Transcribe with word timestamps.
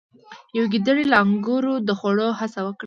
یوې 0.57 0.67
ګیدړې 0.73 1.05
له 1.11 1.17
انګورو 1.23 1.73
د 1.87 1.89
خوړلو 1.99 2.37
هڅه 2.39 2.59
وکړه. 2.63 2.79